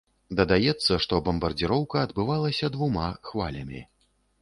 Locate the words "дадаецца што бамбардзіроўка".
0.37-2.01